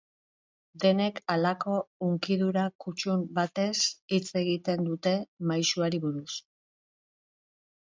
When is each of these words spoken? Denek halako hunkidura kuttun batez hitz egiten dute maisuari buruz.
Denek 0.83 1.19
halako 1.33 1.75
hunkidura 2.05 2.63
kuttun 2.85 3.27
batez 3.37 3.75
hitz 4.15 4.23
egiten 4.43 4.89
dute 4.89 5.15
maisuari 5.53 6.03
buruz. 6.09 6.29